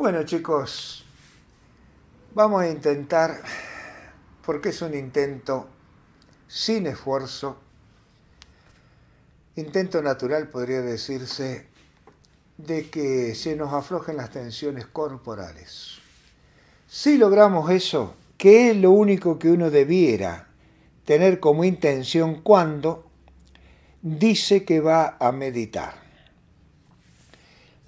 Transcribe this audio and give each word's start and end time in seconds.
Bueno 0.00 0.22
chicos, 0.22 1.04
vamos 2.34 2.62
a 2.62 2.70
intentar, 2.70 3.42
porque 4.46 4.70
es 4.70 4.80
un 4.80 4.94
intento 4.94 5.68
sin 6.48 6.86
esfuerzo, 6.86 7.58
intento 9.56 10.00
natural 10.00 10.48
podría 10.48 10.80
decirse, 10.80 11.66
de 12.56 12.88
que 12.88 13.34
se 13.34 13.54
nos 13.56 13.74
aflojen 13.74 14.16
las 14.16 14.30
tensiones 14.30 14.86
corporales. 14.86 15.98
Si 16.88 17.18
logramos 17.18 17.70
eso, 17.70 18.14
que 18.38 18.70
es 18.70 18.78
lo 18.78 18.92
único 18.92 19.38
que 19.38 19.50
uno 19.50 19.68
debiera 19.68 20.48
tener 21.04 21.40
como 21.40 21.62
intención 21.62 22.40
cuando 22.40 23.04
dice 24.00 24.64
que 24.64 24.80
va 24.80 25.18
a 25.20 25.30
meditar. 25.30 25.99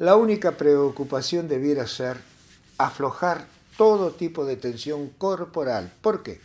La 0.02 0.16
única 0.16 0.56
preocupación 0.56 1.46
debiera 1.46 1.86
ser 1.86 2.16
aflojar 2.76 3.46
todo 3.76 4.10
tipo 4.10 4.44
de 4.44 4.56
tensión 4.56 5.10
corporal. 5.10 5.92
¿Por 6.02 6.24
qué? 6.24 6.40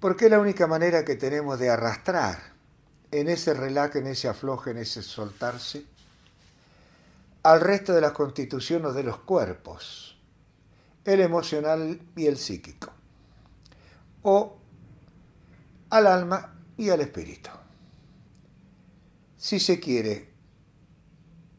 Porque 0.00 0.24
es 0.24 0.30
la 0.30 0.40
única 0.40 0.66
manera 0.66 1.04
que 1.04 1.14
tenemos 1.14 1.58
de 1.58 1.68
arrastrar 1.68 2.38
en 3.10 3.28
ese 3.28 3.52
relaje, 3.52 3.98
en 3.98 4.06
ese 4.06 4.28
afloje, 4.28 4.70
en 4.70 4.78
ese 4.78 5.02
soltarse, 5.02 5.84
al 7.42 7.60
resto 7.60 7.92
de 7.92 8.00
las 8.00 8.12
constituciones 8.12 8.94
de 8.94 9.02
los 9.02 9.18
cuerpos, 9.18 10.16
el 11.04 11.20
emocional 11.20 12.00
y 12.16 12.28
el 12.28 12.38
psíquico, 12.38 12.94
o 14.22 14.56
al 15.90 16.06
alma 16.06 16.54
y 16.78 16.88
al 16.88 17.02
espíritu. 17.02 17.50
Si 19.36 19.60
se 19.60 19.78
quiere, 19.78 20.35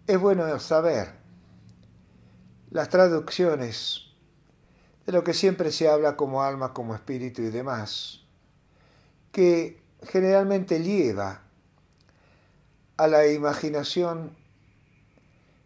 es 0.08 0.20
bueno 0.20 0.58
saber 0.60 1.14
las 2.72 2.90
traducciones 2.90 4.06
de 5.06 5.12
lo 5.12 5.24
que 5.24 5.34
siempre 5.34 5.72
se 5.72 5.90
habla 5.90 6.16
como 6.16 6.42
alma, 6.42 6.74
como 6.74 6.96
espíritu 6.96 7.42
y 7.42 7.50
demás, 7.50 8.22
que 9.32 9.82
generalmente 10.04 10.82
lleva 10.82 11.42
a 12.98 13.08
la 13.08 13.28
imaginación 13.28 14.36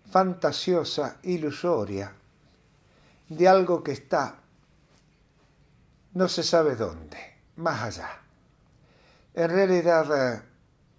fantasiosa, 0.09 1.19
ilusoria, 1.23 2.15
de 3.29 3.47
algo 3.47 3.83
que 3.83 3.93
está 3.93 4.41
no 6.13 6.27
se 6.27 6.43
sabe 6.43 6.75
dónde, 6.75 7.17
más 7.55 7.81
allá. 7.81 8.09
En 9.33 9.49
realidad, 9.49 10.43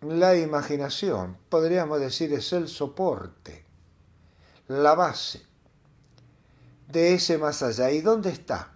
la 0.03 0.36
imaginación, 0.36 1.39
podríamos 1.48 2.00
decir, 2.00 2.33
es 2.33 2.53
el 2.53 2.69
soporte, 2.69 3.64
la 4.69 4.94
base 4.94 5.42
de 6.89 7.14
ese 7.14 7.39
más 7.39 7.62
allá. 7.62 7.91
¿Y 7.91 8.00
dónde 8.00 8.31
está? 8.31 8.72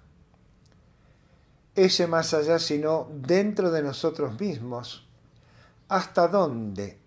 Ese 1.74 2.06
más 2.06 2.32
allá, 2.32 2.58
sino 2.58 3.08
dentro 3.12 3.70
de 3.70 3.82
nosotros 3.82 4.40
mismos, 4.40 5.06
hasta 5.88 6.28
dónde 6.28 6.98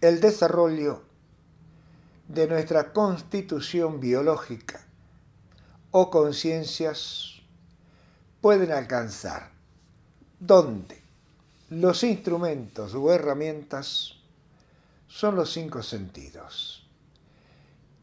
el 0.00 0.20
desarrollo 0.20 1.02
de 2.28 2.46
nuestra 2.46 2.92
constitución 2.92 4.00
biológica 4.00 4.86
o 5.90 6.10
conciencias 6.10 7.42
pueden 8.40 8.72
alcanzar. 8.72 9.50
¿Dónde? 10.38 11.03
Los 11.74 12.04
instrumentos 12.04 12.94
o 12.94 13.12
herramientas 13.12 14.12
son 15.08 15.34
los 15.34 15.52
cinco 15.52 15.82
sentidos. 15.82 16.86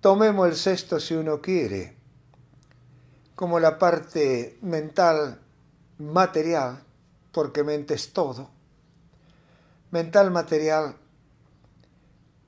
Tomemos 0.02 0.50
el 0.50 0.58
sexto 0.58 1.00
si 1.00 1.14
uno 1.14 1.40
quiere, 1.40 1.96
como 3.34 3.62
la 3.62 3.80
parte 3.80 4.58
mental, 4.62 5.40
material, 6.00 6.84
porque 7.32 7.64
mente 7.64 7.94
es 7.94 8.12
todo, 8.12 8.50
mental, 9.92 10.32
material 10.32 10.98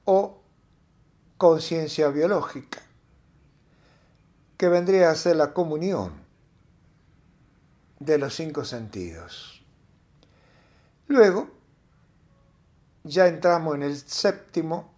o 0.03 0.41
conciencia 1.37 2.09
biológica, 2.09 2.81
que 4.57 4.67
vendría 4.67 5.09
a 5.09 5.15
ser 5.15 5.37
la 5.37 5.53
comunión 5.53 6.11
de 8.01 8.17
los 8.17 8.35
cinco 8.35 8.65
sentidos. 8.65 9.52
Luego, 11.07 11.49
ya 13.03 13.27
entramos 13.27 13.75
en 13.75 13.83
el 13.83 13.97
séptimo, 13.97 14.93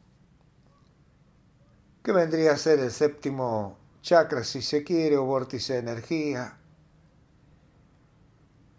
que 2.04 2.12
vendría 2.12 2.52
a 2.54 2.58
ser 2.58 2.80
el 2.80 2.92
séptimo 2.92 3.78
chakra, 4.02 4.44
si 4.44 4.62
se 4.62 4.84
quiere, 4.84 5.18
o 5.18 5.26
vórtice 5.26 5.74
de 5.74 5.80
energía. 5.80 6.58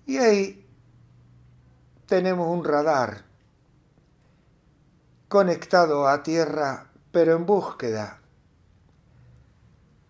Y 0.07 0.19
ahí 0.19 0.65
tenemos 2.07 2.49
un 2.49 2.65
radar 2.65 3.25
conectado 5.29 6.07
a 6.07 6.23
tierra, 6.23 6.91
pero 7.11 7.35
en 7.35 7.45
búsqueda 7.45 8.21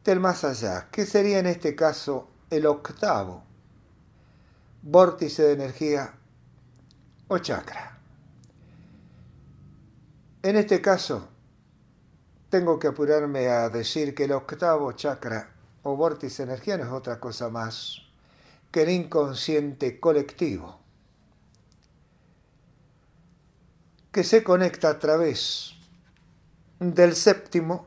del 0.05 0.21
más 0.21 0.45
allá, 0.45 0.89
que 0.91 1.05
sería 1.05 1.41
en 1.41 1.47
este 1.47 1.75
caso 1.75 2.29
el 2.51 2.67
octavo 2.67 3.43
vórtice 4.83 5.43
de 5.43 5.53
energía 5.55 6.15
o 7.29 7.39
chakra. 7.39 7.99
En 10.43 10.57
este 10.57 10.81
caso, 10.81 11.29
tengo 12.51 12.79
que 12.79 12.87
apurarme 12.87 13.49
a 13.49 13.69
decir 13.69 14.15
que 14.15 14.25
el 14.25 14.33
octavo 14.33 14.93
chakra 14.93 15.53
o 15.83 15.97
vórtice 15.97 16.45
energía 16.45 16.77
no 16.77 16.85
es 16.85 16.91
otra 16.91 17.19
cosa 17.19 17.49
más 17.49 18.03
que 18.71 18.83
el 18.83 18.91
inconsciente 18.91 19.99
colectivo, 19.99 20.79
que 24.13 24.23
se 24.23 24.45
conecta 24.45 24.91
a 24.91 24.99
través 24.99 25.73
del 26.79 27.17
séptimo 27.17 27.87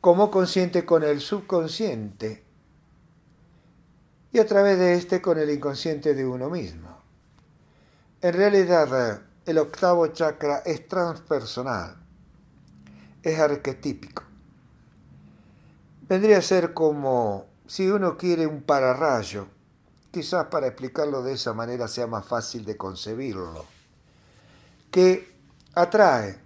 como 0.00 0.30
consciente 0.30 0.84
con 0.86 1.02
el 1.02 1.20
subconsciente 1.20 2.47
y 4.32 4.38
a 4.38 4.46
través 4.46 4.78
de 4.78 4.94
este 4.94 5.22
con 5.22 5.38
el 5.38 5.50
inconsciente 5.50 6.14
de 6.14 6.26
uno 6.26 6.50
mismo. 6.50 6.98
En 8.20 8.34
realidad, 8.34 9.22
el 9.46 9.58
octavo 9.58 10.06
chakra 10.08 10.58
es 10.58 10.86
transpersonal, 10.88 11.96
es 13.22 13.38
arquetípico. 13.38 14.22
Vendría 16.08 16.38
a 16.38 16.42
ser 16.42 16.74
como 16.74 17.46
si 17.66 17.88
uno 17.88 18.16
quiere 18.16 18.46
un 18.46 18.62
pararrayo, 18.62 19.46
quizás 20.10 20.46
para 20.46 20.66
explicarlo 20.66 21.22
de 21.22 21.34
esa 21.34 21.52
manera 21.52 21.86
sea 21.86 22.06
más 22.06 22.26
fácil 22.26 22.64
de 22.64 22.76
concebirlo, 22.76 23.64
que 24.90 25.32
atrae 25.74 26.38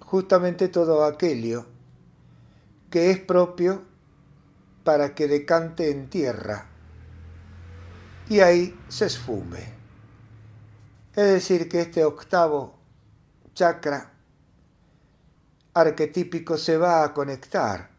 justamente 0.00 0.68
todo 0.68 1.04
aquello 1.04 1.64
que 2.90 3.10
es 3.10 3.20
propio 3.20 3.89
para 4.84 5.14
que 5.14 5.28
decante 5.28 5.90
en 5.90 6.08
tierra 6.08 6.66
y 8.30 8.40
ahí 8.40 8.78
se 8.88 9.06
esfume. 9.06 9.74
Es 11.14 11.26
decir, 11.26 11.68
que 11.68 11.80
este 11.80 12.04
octavo 12.04 12.78
chakra 13.54 14.12
arquetípico 15.74 16.56
se 16.56 16.78
va 16.78 17.04
a 17.04 17.12
conectar 17.12 17.90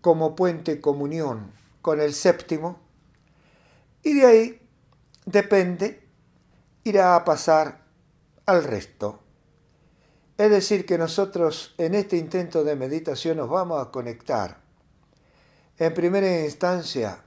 como 0.00 0.34
puente 0.34 0.80
comunión 0.80 1.52
con 1.80 2.00
el 2.00 2.12
séptimo 2.12 2.80
y 4.02 4.14
de 4.14 4.26
ahí 4.26 4.68
depende, 5.24 6.02
irá 6.84 7.14
a 7.14 7.24
pasar 7.24 7.84
al 8.46 8.64
resto. 8.64 9.20
Es 10.38 10.50
decir, 10.50 10.84
que 10.84 10.98
nosotros 10.98 11.74
en 11.78 11.94
este 11.94 12.16
intento 12.16 12.64
de 12.64 12.76
meditación 12.76 13.38
nos 13.38 13.48
vamos 13.48 13.80
a 13.80 13.90
conectar 13.90 14.65
en 15.78 15.94
primera 15.94 16.44
instancia 16.44 17.22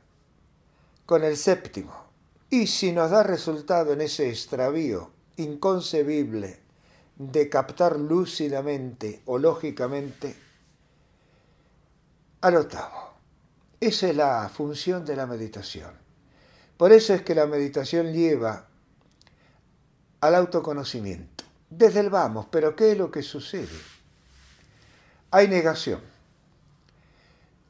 con 1.05 1.23
el 1.23 1.37
séptimo. 1.37 1.93
Y 2.49 2.67
si 2.67 2.91
nos 2.91 3.11
da 3.11 3.23
resultado 3.23 3.93
en 3.93 4.01
ese 4.01 4.29
extravío 4.29 5.11
inconcebible 5.37 6.59
de 7.15 7.49
captar 7.49 7.97
lúcidamente 7.97 9.21
o 9.25 9.37
lógicamente, 9.37 10.35
al 12.41 12.55
octavo. 12.55 13.13
Esa 13.79 14.09
es 14.09 14.15
la 14.15 14.49
función 14.49 15.05
de 15.05 15.15
la 15.15 15.25
meditación. 15.25 15.91
Por 16.77 16.91
eso 16.91 17.13
es 17.13 17.21
que 17.21 17.35
la 17.35 17.45
meditación 17.45 18.13
lleva 18.13 18.67
al 20.21 20.35
autoconocimiento. 20.35 21.43
Desde 21.69 21.99
el 21.99 22.09
vamos, 22.09 22.47
pero 22.49 22.75
¿qué 22.75 22.93
es 22.93 22.97
lo 22.97 23.11
que 23.11 23.21
sucede? 23.21 23.77
Hay 25.31 25.47
negación 25.47 26.01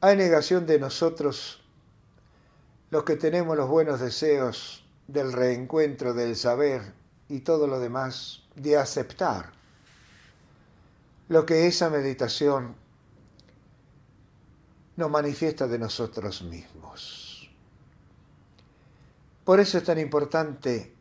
hay 0.01 0.15
negación 0.15 0.65
de 0.65 0.79
nosotros, 0.79 1.61
los 2.89 3.03
que 3.03 3.15
tenemos 3.15 3.57
los 3.57 3.67
buenos 3.67 3.99
deseos 3.99 4.85
del 5.07 5.33
reencuentro, 5.33 6.13
del 6.13 6.35
saber 6.35 6.93
y 7.27 7.41
todo 7.41 7.67
lo 7.67 7.79
demás, 7.79 8.43
de 8.55 8.77
aceptar 8.77 9.51
lo 11.27 11.45
que 11.45 11.67
esa 11.67 11.89
meditación 11.89 12.75
nos 14.95 15.11
manifiesta 15.11 15.67
de 15.67 15.79
nosotros 15.79 16.41
mismos. 16.41 17.49
Por 19.43 19.59
eso 19.59 19.77
es 19.77 19.83
tan 19.83 19.99
importante 19.99 20.93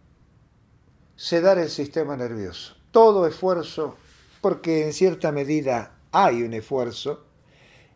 sedar 1.16 1.58
el 1.58 1.70
sistema 1.70 2.16
nervioso. 2.16 2.76
Todo 2.90 3.26
esfuerzo, 3.26 3.96
porque 4.40 4.86
en 4.86 4.92
cierta 4.92 5.32
medida 5.32 5.94
hay 6.12 6.42
un 6.42 6.54
esfuerzo, 6.54 7.24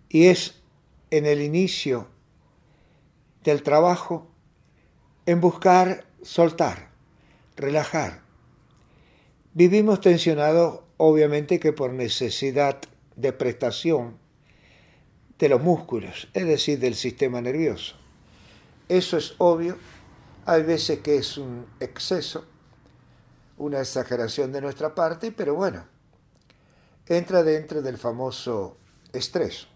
y 0.08 0.26
es 0.26 0.61
en 1.12 1.26
el 1.26 1.42
inicio 1.42 2.08
del 3.44 3.62
trabajo 3.62 4.26
en 5.26 5.42
buscar 5.42 6.06
soltar, 6.22 6.88
relajar. 7.54 8.22
Vivimos 9.52 10.00
tensionados, 10.00 10.80
obviamente 10.96 11.60
que 11.60 11.74
por 11.74 11.92
necesidad 11.92 12.78
de 13.14 13.34
prestación 13.34 14.16
de 15.38 15.50
los 15.50 15.62
músculos, 15.62 16.30
es 16.32 16.46
decir, 16.46 16.78
del 16.78 16.94
sistema 16.94 17.42
nervioso. 17.42 17.94
Eso 18.88 19.18
es 19.18 19.34
obvio, 19.36 19.76
hay 20.46 20.62
veces 20.62 21.00
que 21.00 21.16
es 21.16 21.36
un 21.36 21.66
exceso, 21.78 22.46
una 23.58 23.80
exageración 23.80 24.50
de 24.50 24.62
nuestra 24.62 24.94
parte, 24.94 25.30
pero 25.30 25.54
bueno, 25.54 25.84
entra 27.06 27.42
dentro 27.42 27.82
del 27.82 27.98
famoso 27.98 28.78
estrés 29.12 29.68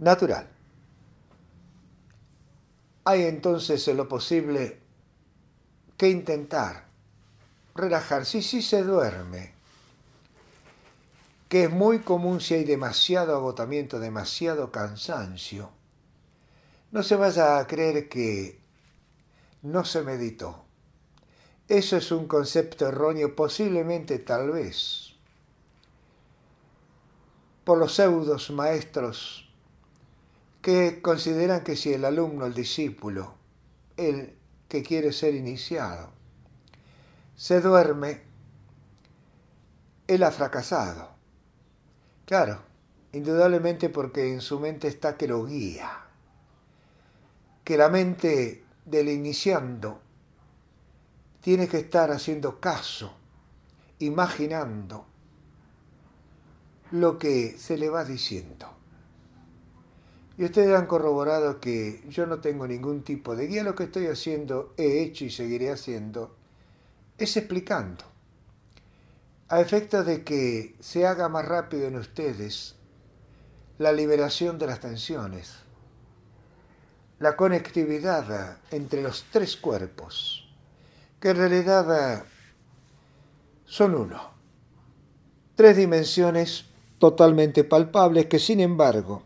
natural. 0.00 0.48
Hay 3.04 3.22
entonces 3.22 3.86
en 3.86 3.96
lo 3.98 4.08
posible 4.08 4.80
que 5.96 6.08
intentar 6.08 6.86
relajar. 7.74 8.26
Si 8.26 8.42
sí, 8.42 8.62
se 8.62 8.82
duerme, 8.82 9.52
que 11.48 11.64
es 11.64 11.70
muy 11.70 12.00
común 12.00 12.40
si 12.40 12.54
hay 12.54 12.64
demasiado 12.64 13.36
agotamiento, 13.36 14.00
demasiado 14.00 14.72
cansancio, 14.72 15.70
no 16.90 17.02
se 17.02 17.16
vaya 17.16 17.58
a 17.58 17.66
creer 17.66 18.08
que 18.08 18.58
no 19.62 19.84
se 19.84 20.02
meditó. 20.02 20.64
Eso 21.68 21.96
es 21.96 22.10
un 22.10 22.26
concepto 22.26 22.88
erróneo, 22.88 23.36
posiblemente 23.36 24.18
tal 24.18 24.50
vez, 24.50 25.14
por 27.64 27.78
los 27.78 27.94
pseudos 27.94 28.50
maestros 28.50 29.49
que 30.62 31.00
consideran 31.00 31.64
que 31.64 31.76
si 31.76 31.92
el 31.92 32.04
alumno, 32.04 32.46
el 32.46 32.54
discípulo, 32.54 33.34
el 33.96 34.36
que 34.68 34.82
quiere 34.82 35.12
ser 35.12 35.34
iniciado, 35.34 36.10
se 37.34 37.60
duerme, 37.60 38.22
él 40.06 40.22
ha 40.22 40.30
fracasado. 40.30 41.10
Claro, 42.26 42.62
indudablemente 43.12 43.88
porque 43.88 44.32
en 44.32 44.40
su 44.40 44.60
mente 44.60 44.88
está 44.88 45.16
que 45.16 45.26
lo 45.26 45.46
guía, 45.46 45.90
que 47.64 47.76
la 47.76 47.88
mente 47.88 48.64
del 48.84 49.08
iniciando 49.08 50.00
tiene 51.40 51.68
que 51.68 51.78
estar 51.78 52.10
haciendo 52.10 52.60
caso, 52.60 53.14
imaginando 53.98 55.06
lo 56.90 57.18
que 57.18 57.56
se 57.58 57.78
le 57.78 57.88
va 57.88 58.04
diciendo. 58.04 58.79
Y 60.40 60.44
ustedes 60.46 60.74
han 60.74 60.86
corroborado 60.86 61.60
que 61.60 62.02
yo 62.08 62.24
no 62.24 62.40
tengo 62.40 62.66
ningún 62.66 63.02
tipo 63.02 63.36
de 63.36 63.46
guía. 63.46 63.62
Lo 63.62 63.74
que 63.74 63.84
estoy 63.84 64.06
haciendo, 64.06 64.72
he 64.78 65.02
hecho 65.02 65.26
y 65.26 65.30
seguiré 65.30 65.70
haciendo, 65.70 66.34
es 67.18 67.36
explicando. 67.36 68.02
A 69.48 69.60
efecto 69.60 70.02
de 70.02 70.24
que 70.24 70.76
se 70.80 71.06
haga 71.06 71.28
más 71.28 71.44
rápido 71.44 71.88
en 71.88 71.96
ustedes 71.96 72.74
la 73.76 73.92
liberación 73.92 74.58
de 74.58 74.66
las 74.66 74.80
tensiones, 74.80 75.56
la 77.18 77.36
conectividad 77.36 78.60
entre 78.70 79.02
los 79.02 79.26
tres 79.30 79.58
cuerpos, 79.58 80.48
que 81.20 81.28
en 81.28 81.36
realidad 81.36 82.24
son 83.66 83.94
uno. 83.94 84.30
Tres 85.54 85.76
dimensiones 85.76 86.64
totalmente 86.98 87.62
palpables 87.62 88.24
que 88.24 88.38
sin 88.38 88.60
embargo 88.60 89.24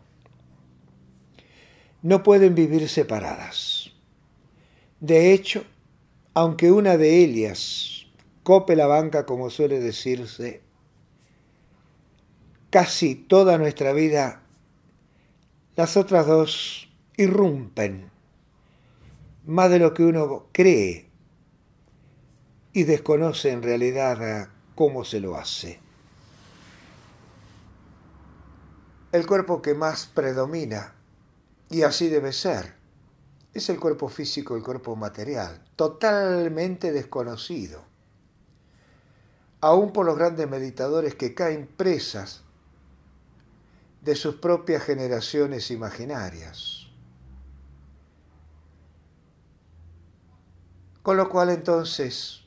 no 2.05 2.21
pueden 2.21 2.53
vivir 2.53 2.87
separadas. 2.87 3.91
De 4.99 5.33
hecho, 5.33 5.65
aunque 6.35 6.71
una 6.71 6.97
de 6.97 7.17
ellas 7.17 8.05
cope 8.43 8.75
la 8.75 8.85
banca, 8.85 9.25
como 9.25 9.49
suele 9.49 9.79
decirse, 9.79 10.61
casi 12.69 13.15
toda 13.15 13.57
nuestra 13.57 13.91
vida, 13.91 14.43
las 15.75 15.97
otras 15.97 16.27
dos 16.27 16.93
irrumpen 17.17 18.11
más 19.47 19.71
de 19.71 19.79
lo 19.79 19.95
que 19.95 20.03
uno 20.03 20.45
cree 20.51 21.09
y 22.71 22.83
desconoce 22.83 23.49
en 23.49 23.63
realidad 23.63 24.49
cómo 24.75 25.05
se 25.05 25.19
lo 25.19 25.37
hace. 25.37 25.79
El 29.11 29.25
cuerpo 29.25 29.63
que 29.63 29.73
más 29.73 30.05
predomina 30.05 30.94
y 31.69 31.83
así 31.83 32.09
debe 32.09 32.31
ser. 32.31 32.75
Es 33.53 33.69
el 33.69 33.79
cuerpo 33.79 34.09
físico, 34.09 34.55
el 34.55 34.63
cuerpo 34.63 34.95
material, 34.95 35.63
totalmente 35.75 36.91
desconocido. 36.91 37.83
Aún 39.61 39.93
por 39.93 40.05
los 40.05 40.17
grandes 40.17 40.49
meditadores 40.49 41.15
que 41.15 41.33
caen 41.33 41.67
presas 41.67 42.43
de 44.01 44.15
sus 44.15 44.35
propias 44.35 44.83
generaciones 44.83 45.71
imaginarias. 45.71 46.87
Con 51.01 51.17
lo 51.17 51.29
cual 51.29 51.49
entonces 51.49 52.41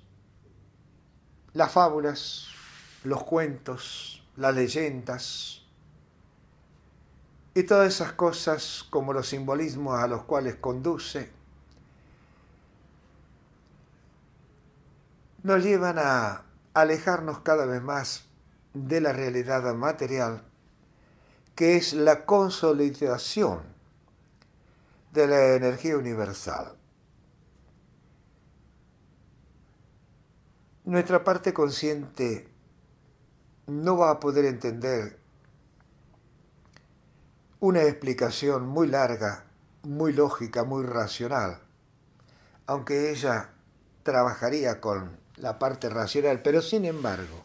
las 1.53 1.73
fábulas, 1.73 2.47
los 3.05 3.25
cuentos, 3.25 4.23
las 4.37 4.55
leyendas, 4.55 5.58
y 7.59 7.65
todas 7.65 7.93
esas 7.93 8.13
cosas 8.13 8.87
como 8.89 9.13
los 9.13 9.31
simbolismos 9.31 9.99
a 9.99 10.07
los 10.07 10.23
cuales 10.23 10.55
conduce, 10.55 11.29
nos 15.43 15.65
llevan 15.65 15.99
a 15.99 16.45
alejarnos 16.73 17.41
cada 17.41 17.67
vez 17.67 17.83
más 17.83 18.27
de 18.75 19.01
la 19.01 19.13
realidad 19.13 19.75
material, 19.75 20.45
que 21.57 21.75
es 21.77 21.95
la 21.95 22.27
consolidación 22.27 23.63
de 25.13 25.27
la 25.27 25.57
energía 25.57 25.99
universal. 25.99 26.77
Nuestra 30.85 31.25
parte 31.25 31.53
consciente 31.53 32.49
no 33.67 33.97
va 33.97 34.11
a 34.11 34.21
poder 34.21 34.45
entender 34.45 35.18
una 37.61 37.83
explicación 37.83 38.69
muy 38.69 38.87
larga, 38.87 39.45
muy 39.83 40.13
lógica, 40.13 40.63
muy 40.65 40.85
racional, 40.85 41.61
aunque 42.67 43.11
ella 43.11 43.51
trabajaría 44.05 44.81
con 44.81 45.19
la 45.37 45.59
parte 45.59 45.89
racional, 45.89 46.41
pero 46.43 46.63
sin 46.63 46.85
embargo, 46.85 47.45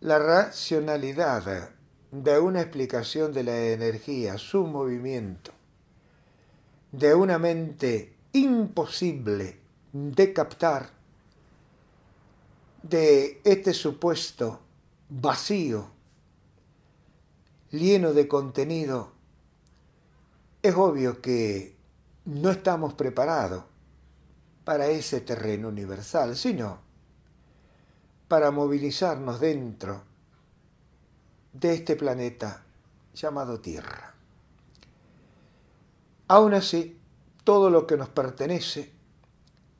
la 0.00 0.18
racionalidad 0.18 1.70
de 2.12 2.38
una 2.38 2.60
explicación 2.60 3.32
de 3.32 3.42
la 3.42 3.58
energía, 3.58 4.38
su 4.38 4.64
movimiento, 4.64 5.50
de 6.92 7.14
una 7.14 7.38
mente 7.38 8.14
imposible 8.32 9.58
de 9.92 10.32
captar, 10.32 10.90
de 12.82 13.40
este 13.44 13.74
supuesto 13.74 14.60
vacío 15.08 15.97
lleno 17.70 18.12
de 18.12 18.28
contenido, 18.28 19.12
es 20.62 20.74
obvio 20.74 21.20
que 21.20 21.76
no 22.24 22.50
estamos 22.50 22.94
preparados 22.94 23.64
para 24.64 24.88
ese 24.88 25.20
terreno 25.20 25.68
universal, 25.68 26.36
sino 26.36 26.80
para 28.28 28.50
movilizarnos 28.50 29.40
dentro 29.40 30.02
de 31.52 31.74
este 31.74 31.96
planeta 31.96 32.64
llamado 33.14 33.60
Tierra. 33.60 34.14
Aún 36.28 36.52
así, 36.52 37.00
todo 37.44 37.70
lo 37.70 37.86
que 37.86 37.96
nos 37.96 38.10
pertenece 38.10 38.92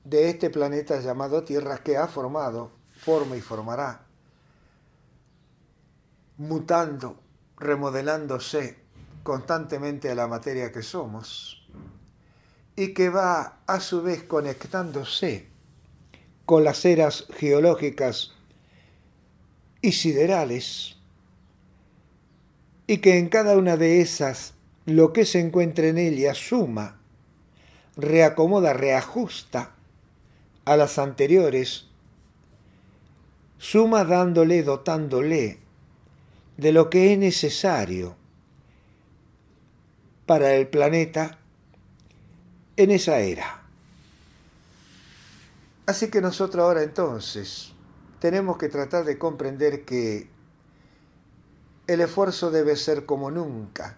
de 0.04 0.30
este 0.30 0.48
planeta 0.48 1.00
llamado 1.00 1.44
Tierra 1.44 1.78
que 1.78 1.98
ha 1.98 2.08
formado, 2.08 2.70
forma 2.96 3.36
y 3.36 3.42
formará, 3.42 4.06
mutando 6.38 7.27
remodelándose 7.58 8.78
constantemente 9.22 10.10
a 10.10 10.14
la 10.14 10.26
materia 10.26 10.72
que 10.72 10.82
somos 10.82 11.66
y 12.76 12.94
que 12.94 13.08
va 13.08 13.58
a 13.66 13.80
su 13.80 14.02
vez 14.02 14.22
conectándose 14.22 15.48
con 16.46 16.64
las 16.64 16.84
eras 16.84 17.26
geológicas 17.36 18.32
y 19.82 19.92
siderales, 19.92 20.96
y 22.86 22.98
que 22.98 23.18
en 23.18 23.28
cada 23.28 23.56
una 23.56 23.76
de 23.76 24.00
esas 24.00 24.54
lo 24.86 25.12
que 25.12 25.26
se 25.26 25.40
encuentra 25.40 25.88
en 25.88 25.98
ella 25.98 26.34
suma, 26.34 27.00
reacomoda, 27.96 28.72
reajusta 28.72 29.72
a 30.64 30.76
las 30.76 30.98
anteriores, 30.98 31.88
suma 33.58 34.04
dándole, 34.04 34.62
dotándole 34.62 35.58
de 36.58 36.72
lo 36.72 36.90
que 36.90 37.12
es 37.12 37.18
necesario 37.18 38.16
para 40.26 40.54
el 40.54 40.66
planeta 40.68 41.38
en 42.76 42.90
esa 42.90 43.20
era. 43.20 43.62
Así 45.86 46.10
que 46.10 46.20
nosotros 46.20 46.62
ahora 46.62 46.82
entonces 46.82 47.72
tenemos 48.18 48.58
que 48.58 48.68
tratar 48.68 49.04
de 49.04 49.18
comprender 49.18 49.84
que 49.84 50.28
el 51.86 52.00
esfuerzo 52.00 52.50
debe 52.50 52.76
ser 52.76 53.06
como 53.06 53.30
nunca, 53.30 53.96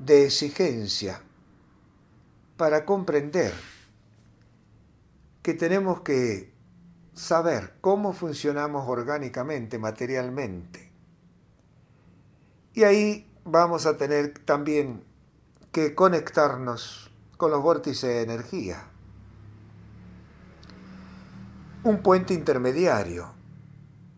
de 0.00 0.26
exigencia, 0.26 1.22
para 2.56 2.84
comprender 2.84 3.54
que 5.42 5.54
tenemos 5.54 6.00
que 6.00 6.49
saber 7.14 7.74
cómo 7.80 8.12
funcionamos 8.12 8.88
orgánicamente, 8.88 9.78
materialmente. 9.78 10.92
Y 12.74 12.84
ahí 12.84 13.30
vamos 13.44 13.86
a 13.86 13.96
tener 13.96 14.38
también 14.44 15.04
que 15.72 15.94
conectarnos 15.94 17.10
con 17.36 17.50
los 17.50 17.62
vórtices 17.62 18.10
de 18.10 18.22
energía. 18.22 18.84
Un 21.82 22.02
puente 22.02 22.34
intermediario 22.34 23.32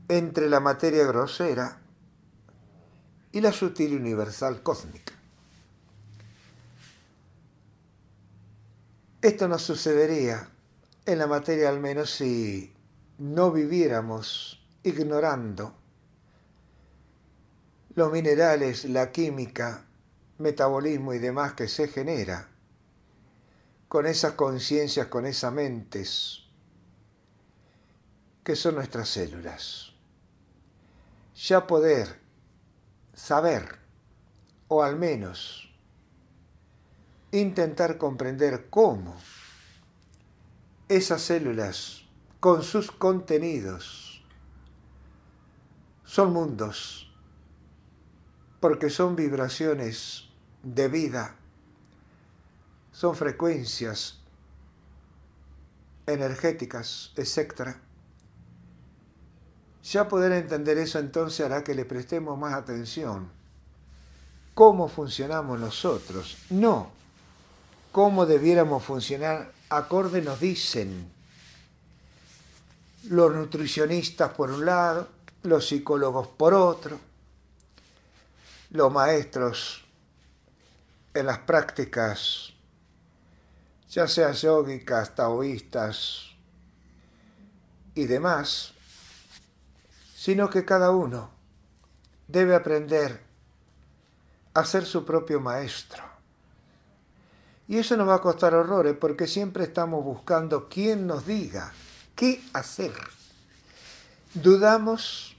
entre 0.08 0.48
la 0.48 0.60
materia 0.60 1.06
grosera 1.06 1.80
y 3.30 3.40
la 3.40 3.52
sutil 3.52 3.96
universal 3.96 4.62
cósmica. 4.62 5.14
Esto 9.22 9.46
no 9.46 9.58
sucedería 9.58 10.48
en 11.06 11.18
la 11.18 11.26
materia 11.26 11.68
al 11.68 11.78
menos 11.78 12.10
si 12.10 12.71
no 13.22 13.52
viviéramos 13.52 14.66
ignorando 14.82 15.72
los 17.94 18.10
minerales, 18.10 18.84
la 18.86 19.12
química, 19.12 19.86
metabolismo 20.38 21.14
y 21.14 21.20
demás 21.20 21.52
que 21.52 21.68
se 21.68 21.86
genera 21.86 22.48
con 23.86 24.06
esas 24.06 24.32
conciencias, 24.32 25.06
con 25.06 25.24
esas 25.24 25.52
mentes 25.52 26.40
que 28.42 28.56
son 28.56 28.74
nuestras 28.74 29.08
células. 29.08 29.92
Ya 31.36 31.64
poder 31.68 32.18
saber, 33.14 33.78
o 34.66 34.82
al 34.82 34.96
menos 34.96 35.72
intentar 37.30 37.98
comprender 37.98 38.68
cómo 38.68 39.14
esas 40.88 41.22
células 41.22 42.01
con 42.42 42.64
sus 42.64 42.90
contenidos 42.90 44.20
son 46.04 46.32
mundos 46.32 47.08
porque 48.58 48.90
son 48.90 49.14
vibraciones 49.14 50.24
de 50.64 50.88
vida, 50.88 51.36
son 52.90 53.14
frecuencias 53.14 54.18
energéticas, 56.08 57.12
etc. 57.14 57.76
Ya 59.84 60.08
poder 60.08 60.32
entender 60.32 60.78
eso 60.78 60.98
entonces 60.98 61.46
hará 61.46 61.62
que 61.62 61.76
le 61.76 61.84
prestemos 61.84 62.36
más 62.36 62.54
atención. 62.54 63.30
¿Cómo 64.54 64.88
funcionamos 64.88 65.60
nosotros? 65.60 66.38
No. 66.50 66.90
¿Cómo 67.92 68.26
debiéramos 68.26 68.82
funcionar? 68.82 69.52
Acorde 69.68 70.22
nos 70.22 70.40
dicen 70.40 71.21
los 73.04 73.34
nutricionistas 73.34 74.32
por 74.32 74.50
un 74.50 74.64
lado, 74.64 75.08
los 75.42 75.66
psicólogos 75.66 76.28
por 76.28 76.54
otro 76.54 76.98
los 78.72 78.90
maestros 78.90 79.84
en 81.12 81.26
las 81.26 81.40
prácticas, 81.40 82.54
ya 83.90 84.08
sean 84.08 84.32
yógicas, 84.32 85.14
taoístas 85.14 86.30
y 87.94 88.06
demás, 88.06 88.72
sino 90.16 90.48
que 90.48 90.64
cada 90.64 90.90
uno 90.90 91.30
debe 92.28 92.54
aprender 92.54 93.20
a 94.54 94.64
ser 94.64 94.86
su 94.86 95.04
propio 95.04 95.38
maestro. 95.38 96.02
Y 97.68 97.76
eso 97.76 97.94
nos 97.98 98.08
va 98.08 98.14
a 98.16 98.22
costar 98.22 98.54
horrores 98.54 98.96
porque 98.98 99.26
siempre 99.26 99.64
estamos 99.64 100.02
buscando 100.02 100.70
quién 100.70 101.06
nos 101.06 101.26
diga 101.26 101.72
qué 102.14 102.42
hacer. 102.52 102.92
Dudamos 104.34 105.36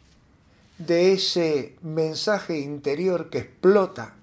de 0.77 1.13
ese 1.13 1.75
mensaje 1.81 2.59
interior 2.59 3.29
que 3.29 3.39
explota, 3.39 4.15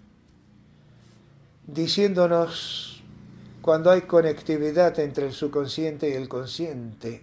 diciéndonos 1.66 3.02
cuando 3.62 3.90
hay 3.90 4.02
conectividad 4.02 4.98
entre 5.00 5.26
el 5.26 5.32
subconsciente 5.32 6.08
y 6.10 6.14
el 6.14 6.28
consciente, 6.28 7.22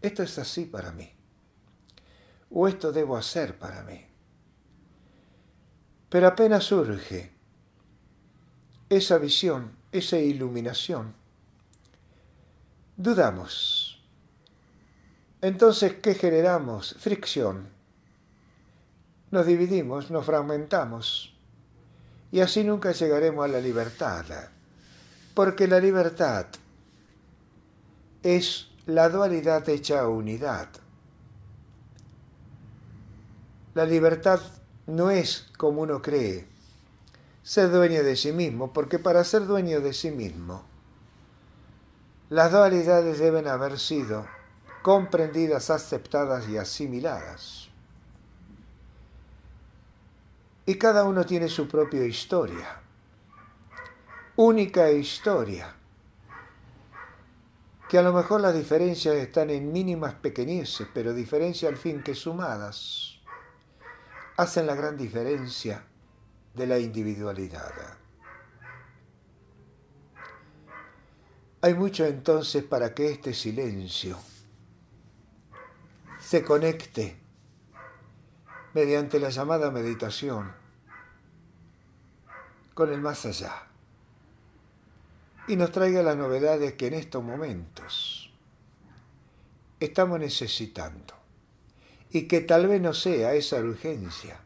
esto 0.00 0.22
es 0.22 0.38
así 0.38 0.64
para 0.64 0.92
mí, 0.92 1.10
o 2.50 2.66
esto 2.68 2.92
debo 2.92 3.16
hacer 3.16 3.56
para 3.58 3.82
mí. 3.84 4.04
Pero 6.08 6.26
apenas 6.26 6.64
surge 6.64 7.30
esa 8.88 9.16
visión, 9.18 9.72
esa 9.92 10.18
iluminación, 10.18 11.14
dudamos. 12.96 13.81
Entonces, 15.42 15.94
¿qué 16.00 16.14
generamos? 16.14 16.96
Fricción 16.98 17.72
nos 19.32 19.46
dividimos, 19.46 20.10
nos 20.10 20.26
fragmentamos 20.26 21.34
y 22.30 22.40
así 22.40 22.62
nunca 22.62 22.92
llegaremos 22.92 23.44
a 23.44 23.48
la 23.48 23.60
libertad, 23.60 24.26
porque 25.34 25.66
la 25.66 25.80
libertad 25.80 26.46
es 28.22 28.68
la 28.86 29.08
dualidad 29.08 29.66
hecha 29.68 30.06
unidad. 30.06 30.68
La 33.74 33.86
libertad 33.86 34.40
no 34.86 35.10
es 35.10 35.48
como 35.56 35.80
uno 35.80 36.02
cree, 36.02 36.46
ser 37.42 37.70
dueño 37.70 38.04
de 38.04 38.16
sí 38.16 38.32
mismo, 38.32 38.74
porque 38.74 38.98
para 38.98 39.24
ser 39.24 39.46
dueño 39.46 39.80
de 39.80 39.94
sí 39.94 40.10
mismo, 40.10 40.62
las 42.28 42.52
dualidades 42.52 43.18
deben 43.18 43.48
haber 43.48 43.78
sido 43.78 44.26
comprendidas, 44.82 45.70
aceptadas 45.70 46.48
y 46.48 46.58
asimiladas. 46.58 47.68
Y 50.66 50.74
cada 50.76 51.04
uno 51.04 51.24
tiene 51.24 51.48
su 51.48 51.66
propia 51.66 52.04
historia, 52.04 52.80
única 54.36 54.90
historia, 54.90 55.74
que 57.88 57.98
a 57.98 58.02
lo 58.02 58.12
mejor 58.12 58.40
las 58.40 58.54
diferencias 58.54 59.16
están 59.16 59.50
en 59.50 59.72
mínimas 59.72 60.14
pequeñeces, 60.14 60.86
pero 60.92 61.12
diferencias 61.12 61.72
al 61.72 61.78
fin 61.78 62.02
que 62.02 62.14
sumadas 62.14 63.20
hacen 64.36 64.66
la 64.66 64.74
gran 64.74 64.96
diferencia 64.96 65.84
de 66.54 66.66
la 66.66 66.78
individualidad. 66.78 67.72
Hay 71.60 71.74
mucho 71.74 72.04
entonces 72.04 72.64
para 72.64 72.94
que 72.94 73.10
este 73.10 73.34
silencio 73.34 74.18
se 76.32 76.42
conecte 76.42 77.18
mediante 78.72 79.20
la 79.20 79.28
llamada 79.28 79.70
meditación 79.70 80.50
con 82.72 82.90
el 82.90 83.02
más 83.02 83.26
allá 83.26 83.66
y 85.46 85.56
nos 85.56 85.72
traiga 85.72 86.02
las 86.02 86.16
novedades 86.16 86.72
que 86.72 86.86
en 86.86 86.94
estos 86.94 87.22
momentos 87.22 88.32
estamos 89.78 90.20
necesitando 90.20 91.12
y 92.08 92.22
que 92.22 92.40
tal 92.40 92.66
vez 92.66 92.80
no 92.80 92.94
sea 92.94 93.34
esa 93.34 93.58
urgencia 93.58 94.40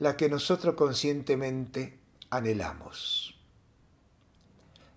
la 0.00 0.16
que 0.16 0.28
nosotros 0.28 0.74
conscientemente 0.74 1.96
anhelamos. 2.30 3.38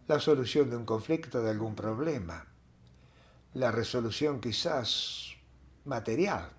La 0.07 0.19
solución 0.19 0.71
de 0.71 0.77
un 0.77 0.85
conflicto, 0.85 1.43
de 1.43 1.51
algún 1.51 1.75
problema, 1.75 2.47
la 3.53 3.69
resolución 3.69 4.41
quizás 4.41 5.28
material 5.89 6.49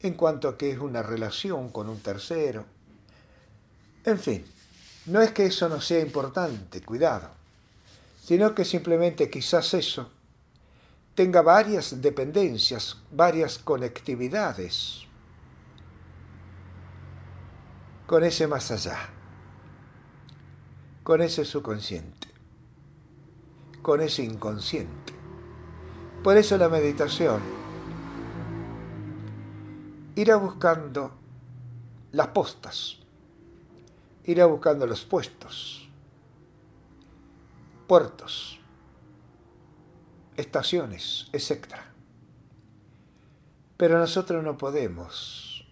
en 0.00 0.14
cuanto 0.14 0.48
a 0.48 0.58
que 0.58 0.70
es 0.70 0.78
una 0.78 1.02
relación 1.02 1.70
con 1.70 1.88
un 1.88 2.00
tercero. 2.00 2.64
En 4.04 4.18
fin, 4.18 4.44
no 5.06 5.20
es 5.20 5.32
que 5.32 5.46
eso 5.46 5.68
no 5.68 5.80
sea 5.80 6.00
importante, 6.00 6.82
cuidado, 6.82 7.30
sino 8.22 8.54
que 8.54 8.64
simplemente 8.64 9.30
quizás 9.30 9.74
eso 9.74 10.10
tenga 11.14 11.42
varias 11.42 12.00
dependencias, 12.00 12.98
varias 13.10 13.58
conectividades 13.58 15.02
con 18.06 18.24
ese 18.24 18.46
más 18.46 18.70
allá, 18.70 19.08
con 21.02 21.22
ese 21.22 21.44
subconsciente, 21.44 22.28
con 23.82 24.00
ese 24.00 24.22
inconsciente. 24.24 25.12
Por 26.24 26.36
eso 26.36 26.56
la 26.56 26.68
meditación 26.68 27.61
irá 30.14 30.36
buscando 30.36 31.12
las 32.12 32.28
postas, 32.28 32.98
irá 34.24 34.46
buscando 34.46 34.86
los 34.86 35.04
puestos, 35.04 35.88
puertos, 37.86 38.60
estaciones, 40.36 41.28
etc. 41.32 41.76
Pero 43.76 43.98
nosotros 43.98 44.44
no 44.44 44.58
podemos 44.58 45.66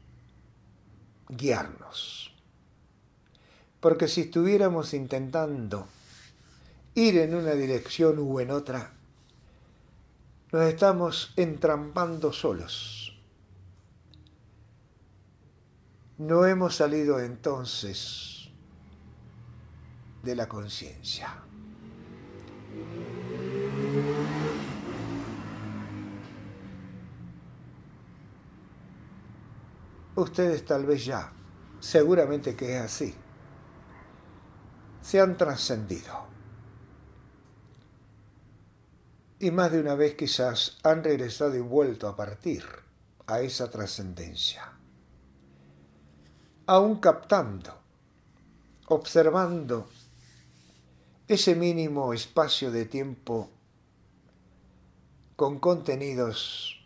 guiarnos, 1.29 2.35
porque 3.81 4.09
si 4.09 4.23
estuviéramos 4.23 4.95
intentando 4.95 5.87
ir 6.95 7.19
en 7.19 7.35
una 7.35 7.53
dirección 7.53 8.19
u 8.19 8.41
en 8.41 8.51
otra, 8.51 8.93
nos 10.51 10.63
estamos 10.63 11.33
entrampando 11.37 12.33
solos 12.33 13.00
no 16.21 16.45
hemos 16.45 16.77
salido 16.77 17.19
entonces 17.19 18.51
de 20.23 20.37
la 20.37 20.47
conciencia. 20.47 21.35
Ustedes 30.15 30.67
tal 30.67 30.85
vez 30.85 31.07
ya, 31.07 31.33
seguramente 31.81 32.55
que 32.55 32.77
es 32.77 32.83
así, 32.83 33.15
se 35.01 35.23
han 35.23 35.39
trascendido. 35.39 36.27
Y 39.39 39.51
más 39.51 39.73
de 39.73 39.81
una 39.81 39.95
vez 39.95 40.17
quizás 40.17 40.77
han 40.83 41.03
regresado 41.03 41.57
y 41.57 41.61
vuelto 41.61 42.09
a 42.09 42.15
partir 42.15 42.63
a 43.27 43.41
esa 43.41 43.71
trascendencia 43.71 44.80
aún 46.71 47.01
captando, 47.01 47.73
observando 48.87 49.89
ese 51.27 51.57
mínimo 51.57 52.13
espacio 52.13 52.71
de 52.71 52.85
tiempo 52.85 53.51
con 55.35 55.59
contenidos, 55.59 56.81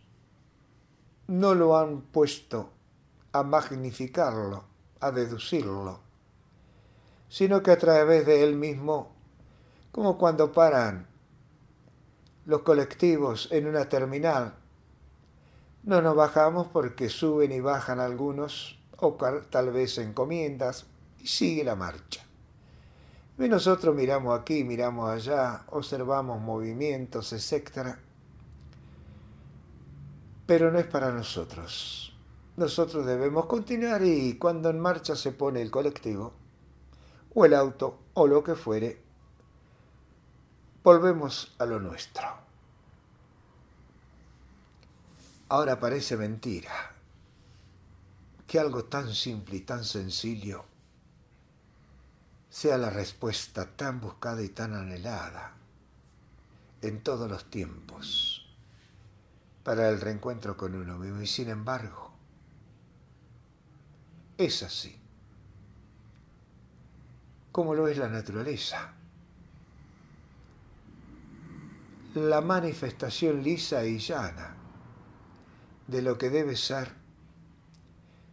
no 1.27 1.55
lo 1.55 1.77
han 1.77 2.01
puesto 2.01 2.71
a 3.33 3.43
magnificarlo, 3.43 4.65
a 5.01 5.11
deducirlo, 5.11 6.01
sino 7.29 7.63
que 7.63 7.73
a 7.73 7.79
través 7.79 8.25
de 8.25 8.43
él 8.43 8.55
mismo, 8.57 9.13
como 9.93 10.17
cuando 10.17 10.51
paran 10.51 11.07
los 12.47 12.63
colectivos 12.63 13.49
en 13.53 13.67
una 13.67 13.87
terminal, 13.91 14.55
no 15.83 16.01
nos 16.01 16.17
bajamos 16.17 16.69
porque 16.69 17.11
suben 17.11 17.53
y 17.53 17.61
bajan 17.61 18.01
algunos 18.01 18.79
o 18.99 19.17
tal 19.51 19.71
vez 19.71 19.99
encomiendas, 19.99 20.87
y 21.19 21.27
sigue 21.27 21.65
la 21.65 21.75
marcha. 21.75 22.25
Y 23.39 23.49
nosotros 23.49 23.95
miramos 23.95 24.39
aquí, 24.39 24.63
miramos 24.63 25.11
allá, 25.11 25.65
observamos 25.71 26.41
movimientos, 26.41 27.33
etc. 27.33 27.97
Pero 30.47 30.71
no 30.71 30.79
es 30.79 30.87
para 30.87 31.11
nosotros. 31.11 32.17
Nosotros 32.57 33.05
debemos 33.05 33.47
continuar 33.47 34.05
y 34.05 34.39
cuando 34.39 34.71
en 34.71 34.79
marcha 34.79 35.17
se 35.17 35.33
pone 35.33 35.61
el 35.61 35.73
colectivo, 35.73 36.33
o 37.35 37.45
el 37.45 37.55
auto, 37.55 37.99
o 38.15 38.29
lo 38.29 38.45
que 38.45 38.55
fuere, 38.55 39.03
volvemos 40.85 41.57
a 41.59 41.67
lo 41.67 41.81
nuestro. 41.81 42.29
Ahora 45.49 45.81
parece 45.81 46.17
mentira 46.17 46.94
que 48.55 48.61
algo 48.61 48.85
tan 48.85 49.13
simple 49.13 49.57
y 49.57 49.61
tan 49.63 49.83
sencillo 49.83 50.65
sea 52.49 52.79
la 52.79 52.89
respuesta 52.89 53.69
tan 53.75 54.01
buscada 54.01 54.45
y 54.45 54.49
tan 54.49 54.75
anhelada 54.75 55.57
en 56.81 57.03
todos 57.03 57.29
los 57.29 57.51
tiempos 57.51 58.47
para 59.65 59.89
el 59.89 60.01
reencuentro 60.01 60.57
con 60.57 60.77
uno 60.77 60.97
mismo. 60.99 61.21
Y 61.21 61.27
sin 61.27 61.49
embargo, 61.49 62.13
es 64.39 64.63
así, 64.63 65.01
como 67.51 67.75
lo 67.75 67.89
es 67.89 67.99
la 67.99 68.09
naturaleza. 68.09 68.93
La 72.15 72.41
manifestación 72.41 73.43
lisa 73.43 73.85
y 73.85 73.99
llana 73.99 74.55
de 75.89 76.03
lo 76.03 76.17
que 76.17 76.31
debe 76.31 76.55
ser 76.55 77.03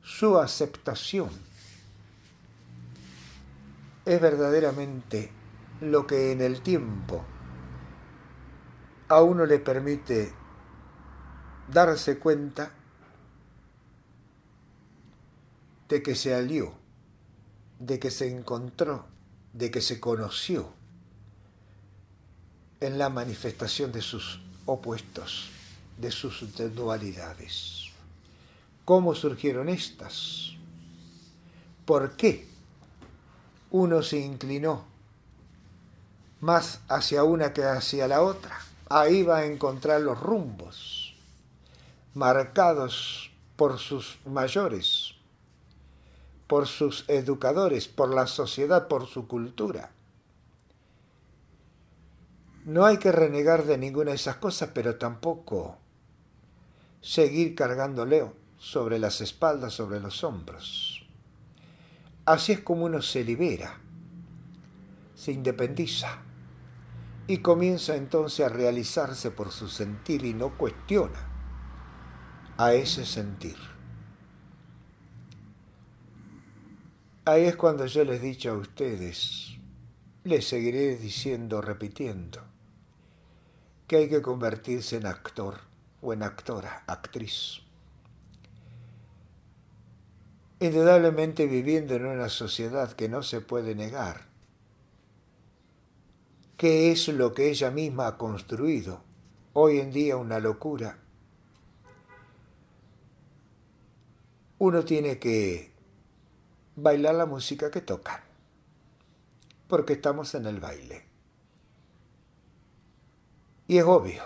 su 0.03 0.37
aceptación 0.37 1.29
es 4.05 4.19
verdaderamente 4.19 5.31
lo 5.81 6.07
que 6.07 6.31
en 6.31 6.41
el 6.41 6.61
tiempo 6.61 7.23
a 9.07 9.21
uno 9.21 9.45
le 9.45 9.59
permite 9.59 10.33
darse 11.67 12.17
cuenta 12.17 12.71
de 15.89 16.01
que 16.01 16.15
se 16.15 16.33
alió, 16.33 16.73
de 17.79 17.99
que 17.99 18.11
se 18.11 18.29
encontró, 18.29 19.05
de 19.53 19.69
que 19.69 19.81
se 19.81 19.99
conoció 19.99 20.71
en 22.79 22.97
la 22.97 23.09
manifestación 23.09 23.91
de 23.91 24.01
sus 24.01 24.41
opuestos, 24.65 25.49
de 25.97 26.11
sus 26.11 26.45
dualidades. 26.73 27.80
¿Cómo 28.91 29.15
surgieron 29.15 29.69
estas? 29.69 30.51
¿Por 31.85 32.17
qué 32.17 32.45
uno 33.69 34.03
se 34.03 34.19
inclinó 34.19 34.83
más 36.41 36.81
hacia 36.89 37.23
una 37.23 37.53
que 37.53 37.63
hacia 37.63 38.09
la 38.09 38.21
otra? 38.21 38.59
Ahí 38.89 39.23
va 39.23 39.37
a 39.37 39.45
encontrar 39.45 40.01
los 40.01 40.19
rumbos 40.19 41.15
marcados 42.15 43.31
por 43.55 43.79
sus 43.79 44.19
mayores, 44.25 45.13
por 46.47 46.67
sus 46.67 47.05
educadores, 47.07 47.87
por 47.87 48.13
la 48.13 48.27
sociedad, 48.27 48.89
por 48.89 49.07
su 49.07 49.25
cultura. 49.25 49.91
No 52.65 52.83
hay 52.83 52.97
que 52.97 53.13
renegar 53.13 53.63
de 53.63 53.77
ninguna 53.77 54.09
de 54.09 54.17
esas 54.17 54.35
cosas, 54.35 54.71
pero 54.73 54.97
tampoco 54.97 55.77
seguir 56.99 57.55
cargándole 57.55 58.40
sobre 58.61 58.99
las 58.99 59.21
espaldas, 59.21 59.73
sobre 59.73 59.99
los 59.99 60.23
hombros. 60.23 61.03
Así 62.25 62.51
es 62.51 62.59
como 62.59 62.85
uno 62.85 63.01
se 63.01 63.23
libera, 63.23 63.79
se 65.15 65.31
independiza 65.31 66.21
y 67.25 67.39
comienza 67.39 67.95
entonces 67.95 68.45
a 68.45 68.49
realizarse 68.49 69.31
por 69.31 69.49
su 69.51 69.67
sentir 69.67 70.23
y 70.25 70.35
no 70.35 70.59
cuestiona 70.59 71.27
a 72.57 72.73
ese 72.73 73.03
sentir. 73.07 73.57
Ahí 77.25 77.45
es 77.45 77.55
cuando 77.55 77.87
yo 77.87 78.03
les 78.03 78.21
he 78.21 78.25
dicho 78.25 78.51
a 78.51 78.57
ustedes, 78.57 79.57
les 80.23 80.47
seguiré 80.47 80.97
diciendo, 80.97 81.61
repitiendo, 81.61 82.43
que 83.87 83.95
hay 83.95 84.07
que 84.07 84.21
convertirse 84.21 84.97
en 84.97 85.07
actor 85.07 85.61
o 85.99 86.13
en 86.13 86.21
actora, 86.21 86.83
actriz 86.85 87.63
indudablemente 90.61 91.47
viviendo 91.47 91.95
en 91.95 92.05
una 92.05 92.29
sociedad 92.29 92.91
que 92.93 93.09
no 93.09 93.23
se 93.23 93.41
puede 93.41 93.73
negar, 93.73 94.27
que 96.55 96.91
es 96.91 97.07
lo 97.07 97.33
que 97.33 97.49
ella 97.49 97.71
misma 97.71 98.05
ha 98.05 98.17
construido, 98.19 99.01
hoy 99.53 99.79
en 99.79 99.91
día 99.91 100.17
una 100.17 100.39
locura, 100.39 100.99
uno 104.59 104.85
tiene 104.85 105.17
que 105.17 105.71
bailar 106.75 107.15
la 107.15 107.25
música 107.25 107.71
que 107.71 107.81
toca, 107.81 108.23
porque 109.67 109.93
estamos 109.93 110.35
en 110.35 110.45
el 110.45 110.59
baile. 110.59 111.05
Y 113.67 113.79
es 113.79 113.83
obvio 113.83 114.21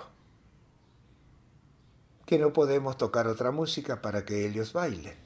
que 2.26 2.38
no 2.38 2.52
podemos 2.52 2.98
tocar 2.98 3.26
otra 3.28 3.52
música 3.52 4.02
para 4.02 4.26
que 4.26 4.46
ellos 4.46 4.74
bailen. 4.74 5.25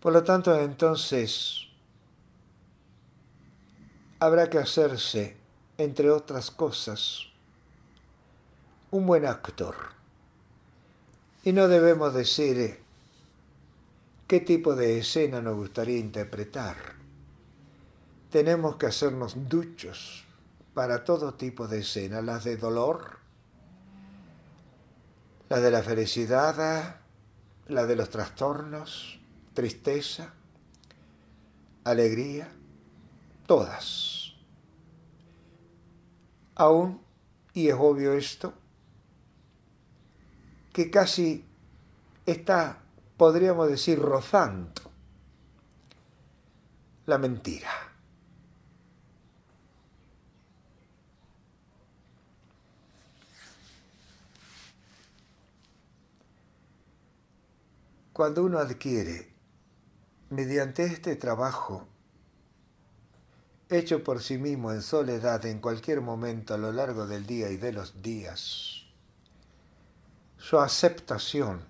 Por 0.00 0.12
lo 0.12 0.22
tanto, 0.22 0.54
entonces, 0.54 1.66
habrá 4.20 4.48
que 4.48 4.58
hacerse, 4.58 5.36
entre 5.76 6.10
otras 6.10 6.50
cosas, 6.50 7.24
un 8.90 9.06
buen 9.06 9.26
actor. 9.26 9.74
Y 11.42 11.52
no 11.52 11.66
debemos 11.66 12.14
decir 12.14 12.80
qué 14.28 14.40
tipo 14.40 14.76
de 14.76 14.98
escena 14.98 15.40
nos 15.40 15.56
gustaría 15.56 15.98
interpretar. 15.98 16.76
Tenemos 18.30 18.76
que 18.76 18.86
hacernos 18.86 19.48
duchos 19.48 20.24
para 20.74 21.02
todo 21.02 21.34
tipo 21.34 21.66
de 21.66 21.80
escena, 21.80 22.22
las 22.22 22.44
de 22.44 22.56
dolor, 22.56 23.18
la 25.48 25.60
de 25.60 25.70
la 25.70 25.82
felicidad, 25.82 27.00
la 27.66 27.86
de 27.86 27.96
los 27.96 28.10
trastornos, 28.10 29.17
tristeza, 29.58 30.32
alegría, 31.82 32.48
todas. 33.44 34.34
Aún, 36.54 37.02
y 37.54 37.66
es 37.66 37.74
obvio 37.76 38.12
esto, 38.12 38.54
que 40.72 40.92
casi 40.92 41.44
está, 42.24 42.82
podríamos 43.16 43.68
decir, 43.68 43.98
rozando 43.98 44.92
la 47.06 47.18
mentira. 47.18 47.72
Cuando 58.12 58.44
uno 58.44 58.60
adquiere, 58.60 59.37
mediante 60.30 60.84
este 60.84 61.16
trabajo, 61.16 61.86
hecho 63.70 64.04
por 64.04 64.22
sí 64.22 64.38
mismo 64.38 64.72
en 64.72 64.82
soledad 64.82 65.44
en 65.46 65.60
cualquier 65.60 66.00
momento 66.00 66.54
a 66.54 66.58
lo 66.58 66.72
largo 66.72 67.06
del 67.06 67.26
día 67.26 67.50
y 67.50 67.56
de 67.56 67.72
los 67.72 68.02
días, 68.02 68.84
su 70.36 70.58
aceptación 70.58 71.60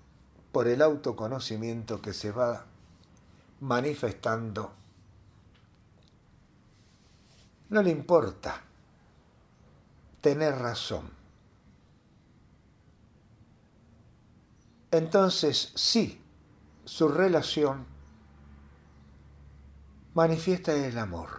por 0.52 0.66
el 0.66 0.82
autoconocimiento 0.82 2.02
que 2.02 2.12
se 2.12 2.32
va 2.32 2.66
manifestando, 3.60 4.72
no 7.68 7.82
le 7.82 7.90
importa 7.90 8.62
tener 10.20 10.54
razón. 10.56 11.10
Entonces 14.90 15.72
sí, 15.74 16.20
su 16.84 17.08
relación 17.08 17.97
manifiesta 20.18 20.74
el 20.74 20.98
amor, 20.98 21.30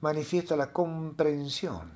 manifiesta 0.00 0.56
la 0.56 0.72
comprensión 0.72 1.92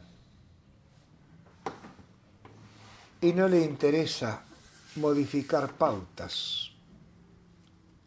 y 3.20 3.33
no 3.33 3.49
le 3.49 3.64
interesa 3.64 4.44
modificar 4.94 5.72
pautas 5.72 6.70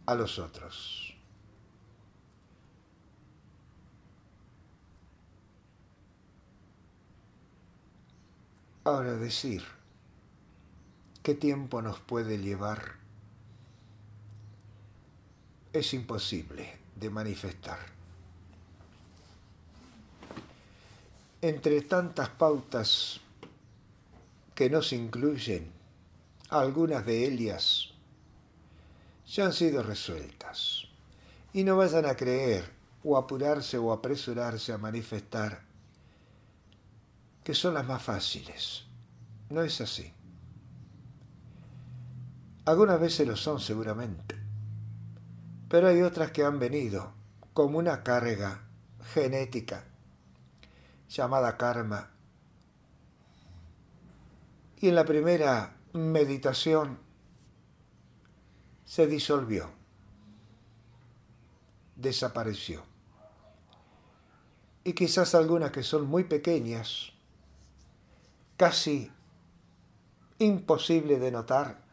a 0.05 0.15
los 0.15 0.39
otros. 0.39 1.13
Ahora 8.85 9.11
decir, 9.15 9.61
¿Qué 11.21 11.35
tiempo 11.35 11.81
nos 11.81 11.99
puede 11.99 12.37
llevar? 12.37 12.98
Es 15.71 15.93
imposible 15.93 16.79
de 16.95 17.09
manifestar. 17.09 17.79
Entre 21.41 21.81
tantas 21.81 22.29
pautas 22.29 23.21
que 24.55 24.69
nos 24.69 24.91
incluyen, 24.93 25.71
algunas 26.49 27.05
de 27.05 27.25
ellas 27.25 27.93
ya 29.27 29.45
han 29.45 29.53
sido 29.53 29.83
resueltas. 29.83 30.85
Y 31.53 31.63
no 31.63 31.77
vayan 31.77 32.05
a 32.05 32.15
creer 32.15 32.69
o 33.03 33.17
apurarse 33.17 33.77
o 33.77 33.91
apresurarse 33.91 34.73
a 34.73 34.77
manifestar 34.77 35.61
que 37.43 37.53
son 37.53 37.75
las 37.75 37.85
más 37.85 38.01
fáciles. 38.01 38.83
No 39.49 39.61
es 39.63 39.81
así. 39.81 40.11
Algunas 42.65 42.99
veces 42.99 43.27
lo 43.27 43.35
son 43.35 43.59
seguramente, 43.59 44.38
pero 45.69 45.87
hay 45.87 46.01
otras 46.01 46.31
que 46.31 46.43
han 46.43 46.59
venido 46.59 47.13
como 47.53 47.77
una 47.77 48.03
carga 48.03 48.63
genética 49.13 49.85
llamada 51.07 51.57
karma. 51.57 52.11
Y 54.77 54.89
en 54.89 54.95
la 54.95 55.05
primera 55.05 55.75
meditación 55.93 56.99
se 58.85 59.05
disolvió, 59.05 59.69
desapareció. 61.95 62.83
Y 64.83 64.93
quizás 64.93 65.35
algunas 65.35 65.71
que 65.71 65.83
son 65.83 66.07
muy 66.07 66.23
pequeñas, 66.23 67.11
casi 68.57 69.11
imposible 70.39 71.19
de 71.19 71.31
notar, 71.31 71.88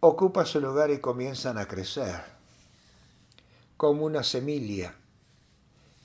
ocupa 0.00 0.44
su 0.44 0.60
lugar 0.60 0.90
y 0.90 0.98
comienzan 0.98 1.58
a 1.58 1.66
crecer, 1.66 2.22
como 3.76 4.04
una 4.04 4.22
semilla 4.22 4.94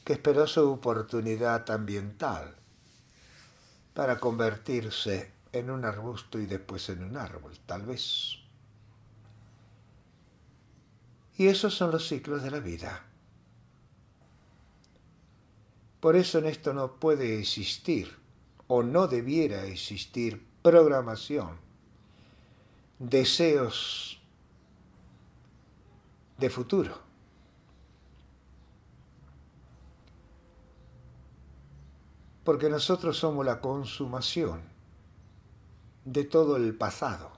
que 0.03 0.13
esperó 0.13 0.47
su 0.47 0.69
oportunidad 0.69 1.69
ambiental 1.69 2.56
para 3.93 4.19
convertirse 4.19 5.32
en 5.51 5.69
un 5.69 5.86
arbusto 5.86 6.39
y 6.39 6.47
después 6.47 6.89
en 6.89 7.03
un 7.03 7.17
árbol, 7.17 7.53
tal 7.65 7.84
vez. 7.84 8.39
Y 11.38 11.47
esos 11.47 11.75
son 11.75 11.91
los 11.91 12.08
ciclos 12.08 12.41
de 12.41 12.51
la 12.51 12.60
vida. 12.60 13.06
Por 15.99 16.15
eso 16.15 16.39
en 16.39 16.47
esto 16.47 16.73
no 16.73 16.95
puede 16.95 17.39
existir 17.39 18.17
o 18.67 18.84
no 18.84 19.08
debiera 19.08 19.65
existir 19.65 20.45
programación 20.63 21.63
deseos 22.99 24.21
de 26.38 26.49
futuro. 26.49 26.97
Porque 32.43 32.69
nosotros 32.69 33.17
somos 33.17 33.45
la 33.45 33.62
consumación 33.62 34.62
de 36.03 36.25
todo 36.25 36.58
el 36.58 36.75
pasado, 36.75 37.32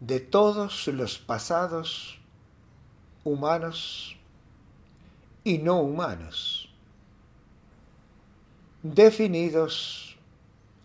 de 0.00 0.18
todos 0.18 0.88
los 0.88 1.18
pasados 1.18 2.18
humanos 3.22 4.16
y 5.44 5.58
no 5.58 5.80
humanos, 5.80 6.68
definidos 8.82 10.16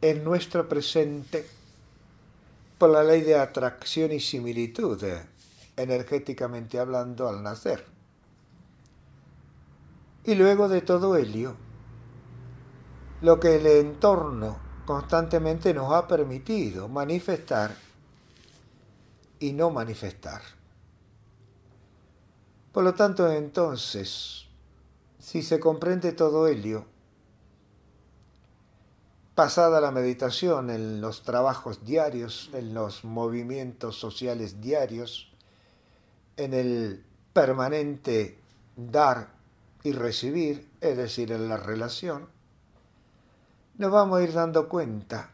en 0.02 0.24
nuestro 0.24 0.70
presente 0.70 1.59
por 2.80 2.90
la 2.90 3.04
ley 3.04 3.22
de 3.22 3.36
atracción 3.36 4.14
y 4.14 4.22
similitud, 4.22 5.04
eh, 5.04 5.26
energéticamente 5.76 6.80
hablando, 6.80 7.28
al 7.28 7.44
nacer. 7.44 7.86
Y 10.24 10.36
luego 10.36 10.70
de 10.70 10.82
todo 10.82 11.18
ello, 11.18 11.56
lo 13.22 13.40
que 13.40 13.58
el 13.58 13.68
entorno 13.68 14.58
constantemente 14.86 15.74
nos 15.74 15.94
ha 15.94 16.08
permitido 16.08 16.88
manifestar 16.88 17.76
y 19.40 19.52
no 19.52 19.72
manifestar. 19.72 20.42
Por 22.72 22.86
lo 22.86 22.94
tanto, 22.94 23.30
entonces, 23.30 24.46
si 25.20 25.42
se 25.42 25.60
comprende 25.60 26.14
todo 26.14 26.48
ello, 26.48 26.86
pasada 29.40 29.80
la 29.80 29.92
meditación 29.92 30.70
en 30.70 31.00
los 31.00 31.24
trabajos 31.24 31.86
diarios, 31.86 32.50
en 32.52 32.74
los 32.74 33.06
movimientos 33.06 33.98
sociales 33.98 34.60
diarios, 34.60 35.32
en 36.36 36.54
el 36.54 37.06
permanente 37.32 38.38
dar 38.76 39.30
y 39.82 39.94
recibir, 39.94 40.68
es 40.82 40.98
decir, 40.98 41.32
en 41.32 41.48
la 41.48 41.56
relación, 41.56 42.28
nos 43.78 43.90
vamos 43.90 44.20
a 44.20 44.24
ir 44.24 44.34
dando 44.34 44.68
cuenta 44.68 45.32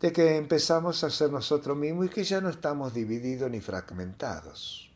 de 0.00 0.12
que 0.12 0.36
empezamos 0.36 1.02
a 1.02 1.10
ser 1.10 1.32
nosotros 1.32 1.76
mismos 1.76 2.06
y 2.06 2.10
que 2.10 2.22
ya 2.22 2.40
no 2.40 2.48
estamos 2.48 2.94
divididos 2.94 3.50
ni 3.50 3.60
fragmentados. 3.60 4.88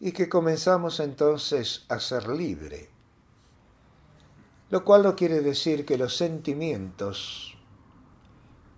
Y 0.00 0.12
que 0.12 0.30
comenzamos 0.30 1.00
entonces 1.00 1.84
a 1.90 2.00
ser 2.00 2.28
libres 2.28 2.91
lo 4.72 4.86
cual 4.86 5.02
no 5.02 5.14
quiere 5.14 5.42
decir 5.42 5.84
que 5.84 5.98
los 5.98 6.16
sentimientos, 6.16 7.58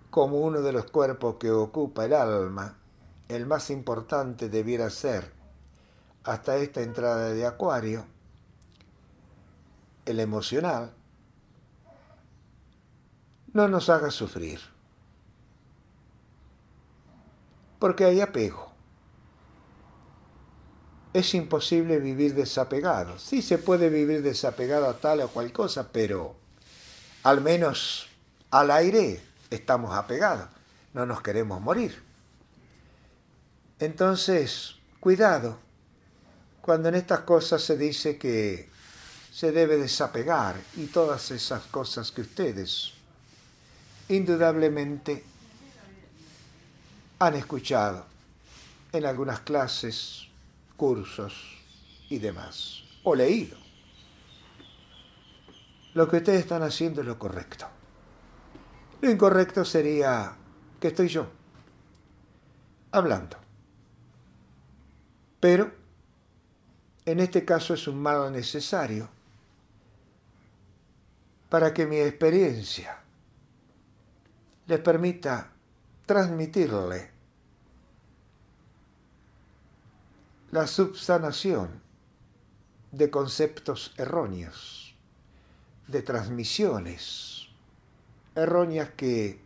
como 0.09 0.39
uno 0.39 0.61
de 0.61 0.73
los 0.73 0.91
cuerpos 0.91 1.37
que 1.39 1.49
ocupa 1.51 2.03
el 2.03 2.11
alma, 2.11 2.77
el 3.29 3.45
más 3.45 3.69
importante 3.69 4.49
debiera 4.49 4.89
ser, 4.89 5.31
hasta 6.25 6.57
esta 6.57 6.81
entrada 6.81 7.29
de 7.29 7.45
Acuario, 7.45 8.05
el 10.03 10.19
emocional, 10.19 10.91
no 13.53 13.69
nos 13.69 13.89
haga 13.89 14.11
sufrir. 14.11 14.59
Porque 17.79 18.03
hay 18.03 18.19
apego. 18.19 18.64
Es 21.15 21.33
imposible 21.33 21.99
vivir 21.99 22.35
desapegado. 22.35 23.17
Sí 23.19 23.41
se 23.41 23.57
puede 23.57 23.89
vivir 23.89 24.21
desapegado 24.21 24.89
a 24.89 24.97
tal 24.97 25.21
o 25.21 25.29
cual 25.29 25.53
cosa, 25.53 25.87
pero 25.89 26.35
al 27.23 27.39
menos 27.39 28.09
al 28.51 28.69
aire 28.69 29.21
estamos 29.49 29.95
apegados. 29.95 30.49
No 30.93 31.05
nos 31.05 31.21
queremos 31.21 31.61
morir. 31.61 32.03
Entonces, 33.79 34.75
cuidado 34.99 35.57
cuando 36.61 36.89
en 36.89 36.95
estas 36.95 37.21
cosas 37.21 37.61
se 37.61 37.77
dice 37.77 38.17
que 38.17 38.67
se 39.31 39.53
debe 39.53 39.77
desapegar 39.77 40.57
y 40.75 40.87
todas 40.87 41.31
esas 41.31 41.63
cosas 41.67 42.11
que 42.11 42.23
ustedes 42.23 42.91
indudablemente 44.09 45.23
han 47.19 47.35
escuchado 47.35 48.05
en 48.91 49.05
algunas 49.05 49.39
clases, 49.39 50.24
cursos 50.77 51.63
y 52.09 52.19
demás, 52.19 52.83
o 53.03 53.15
leído. 53.15 53.57
Lo 55.93 56.07
que 56.07 56.17
ustedes 56.17 56.41
están 56.41 56.63
haciendo 56.63 57.01
es 57.01 57.07
lo 57.07 57.17
correcto. 57.17 57.67
Lo 59.01 59.09
incorrecto 59.09 59.63
sería 59.63 60.35
que 60.79 60.89
estoy 60.89 61.07
yo 61.07 61.27
hablando. 62.91 63.37
Pero 65.39 65.71
en 67.05 67.19
este 67.19 67.45
caso 67.45 67.73
es 67.73 67.87
un 67.87 68.01
mal 68.01 68.31
necesario 68.31 69.09
para 71.49 71.73
que 71.73 71.85
mi 71.85 71.97
experiencia 71.97 72.99
les 74.67 74.79
permita 74.79 75.51
transmitirle 76.05 77.14
la 80.51 80.67
subsanación 80.67 81.81
de 82.91 83.09
conceptos 83.09 83.93
erróneos, 83.97 84.95
de 85.87 86.01
transmisiones 86.01 87.49
erróneas 88.35 88.89
que 88.91 89.39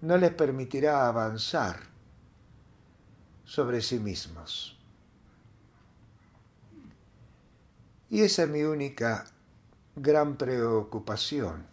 no 0.00 0.16
les 0.16 0.32
permitirá 0.32 1.06
avanzar 1.08 1.80
sobre 3.44 3.80
sí 3.82 3.98
mismos. 3.98 4.76
Y 8.08 8.22
esa 8.22 8.44
es 8.44 8.48
mi 8.48 8.62
única 8.62 9.26
gran 9.96 10.36
preocupación 10.36 11.66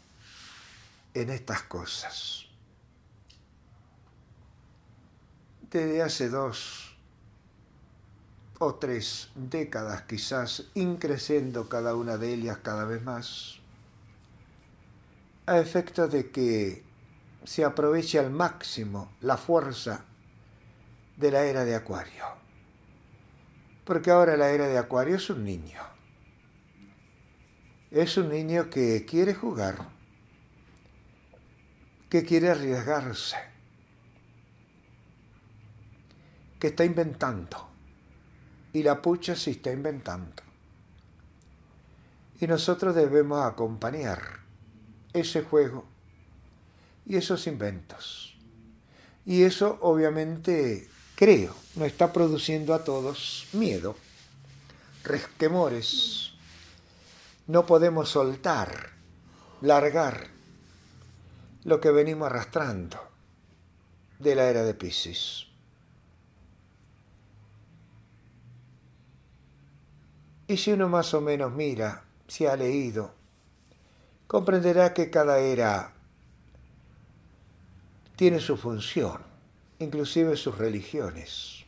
en 1.14 1.30
estas 1.30 1.64
cosas. 1.64 2.46
Desde 5.70 6.02
hace 6.02 6.30
dos 6.30 6.93
o 8.64 8.76
tres 8.76 9.30
décadas 9.36 10.04
quizás, 10.04 10.66
increciendo 10.74 11.70
cada 11.70 11.96
una 11.96 12.18
de 12.18 12.34
ellas 12.34 12.58
cada 12.64 12.86
vez 12.86 13.04
más, 13.04 13.60
a 15.46 15.60
efecto 15.60 16.08
de 16.08 16.32
que 16.32 16.84
se 17.44 17.66
aproveche 17.66 18.20
al 18.20 18.32
máximo 18.32 19.12
la 19.22 19.38
fuerza 19.38 20.06
de 21.18 21.32
la 21.32 21.44
era 21.44 21.66
de 21.66 21.76
Acuario. 21.76 22.26
Porque 23.86 24.12
ahora 24.12 24.38
la 24.38 24.50
era 24.52 24.68
de 24.68 24.78
Acuario 24.78 25.18
es 25.18 25.30
un 25.30 25.44
niño 25.44 25.94
es 27.94 28.18
un 28.18 28.30
niño 28.30 28.72
que 28.72 29.06
quiere 29.06 29.36
jugar, 29.36 29.88
que 32.10 32.24
quiere 32.24 32.50
arriesgarse, 32.50 33.38
que 36.60 36.68
está 36.68 36.86
inventando. 36.86 37.70
Y 38.74 38.84
la 38.84 39.02
pucha 39.02 39.36
se 39.36 39.52
está 39.52 39.72
inventando. 39.72 40.44
Y 42.42 42.48
nosotros 42.48 42.96
debemos 42.96 43.46
acompañar 43.46 44.40
ese 45.14 45.44
juego 45.44 45.86
y 47.06 47.16
esos 47.16 47.48
inventos. 47.48 48.36
Y 49.26 49.44
eso 49.44 49.78
obviamente, 49.82 50.90
creo, 51.16 51.56
nos 51.76 51.88
está 51.88 52.12
produciendo 52.12 52.74
a 52.74 52.84
todos 52.84 53.48
miedo, 53.54 53.96
resquemores, 55.04 56.34
no 57.48 57.66
podemos 57.66 58.10
soltar, 58.10 58.92
largar 59.62 60.28
lo 61.64 61.80
que 61.80 61.92
venimos 61.92 62.28
arrastrando 62.28 63.00
de 64.20 64.36
la 64.36 64.50
era 64.50 64.64
de 64.64 64.74
Pisces. 64.74 65.48
Y 70.48 70.58
si 70.58 70.72
uno 70.72 70.90
más 70.90 71.14
o 71.14 71.22
menos 71.22 71.54
mira, 71.54 72.04
si 72.28 72.46
ha 72.46 72.56
leído, 72.56 73.12
comprenderá 74.28 74.94
que 74.94 75.10
cada 75.10 75.40
era 75.40 75.94
tiene 78.16 78.40
su 78.40 78.58
función, 78.58 79.22
inclusive 79.80 80.36
sus 80.36 80.58
religiones. 80.58 81.66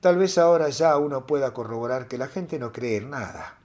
Tal 0.00 0.18
vez 0.18 0.38
ahora 0.38 0.68
ya 0.68 0.96
uno 0.98 1.26
pueda 1.26 1.52
corroborar 1.52 2.06
que 2.06 2.18
la 2.18 2.28
gente 2.28 2.58
no 2.58 2.72
cree 2.72 2.98
en 2.98 3.10
nada. 3.10 3.58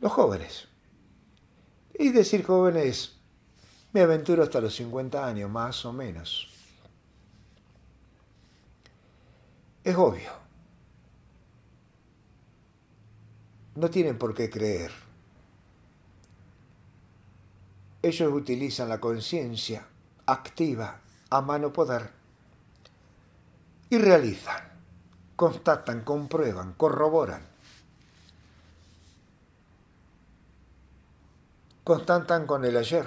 Los 0.00 0.12
jóvenes. 0.12 0.68
Y 1.98 2.10
decir 2.10 2.44
jóvenes, 2.44 3.16
me 3.92 4.02
aventuro 4.02 4.42
hasta 4.42 4.60
los 4.60 4.74
50 4.74 5.24
años, 5.24 5.50
más 5.50 5.84
o 5.84 5.92
menos. 5.92 6.51
Es 9.84 9.96
obvio. 9.96 10.30
No 13.74 13.90
tienen 13.90 14.18
por 14.18 14.34
qué 14.34 14.48
creer. 14.48 14.92
Ellos 18.02 18.32
utilizan 18.32 18.88
la 18.88 19.00
conciencia 19.00 19.86
activa 20.26 21.00
a 21.30 21.40
mano 21.40 21.72
poder 21.72 22.10
y 23.90 23.98
realizan, 23.98 24.62
constatan, 25.36 26.02
comprueban, 26.02 26.74
corroboran. 26.74 27.42
Constatan 31.84 32.46
con 32.46 32.64
el 32.64 32.76
ayer, 32.76 33.06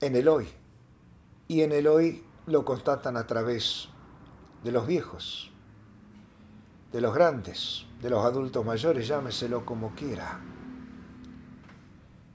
en 0.00 0.16
el 0.16 0.28
hoy, 0.28 0.48
y 1.46 1.62
en 1.62 1.72
el 1.72 1.86
hoy 1.86 2.24
lo 2.46 2.64
constatan 2.64 3.16
a 3.16 3.26
través 3.26 3.88
de 4.64 4.72
los 4.72 4.86
viejos, 4.86 5.50
de 6.92 7.00
los 7.00 7.14
grandes, 7.14 7.86
de 8.02 8.10
los 8.10 8.24
adultos 8.24 8.64
mayores, 8.64 9.06
llámeselo 9.06 9.64
como 9.64 9.94
quiera, 9.94 10.40